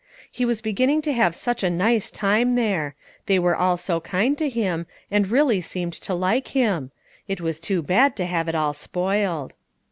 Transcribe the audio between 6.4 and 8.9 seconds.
him. It was too bad to have it all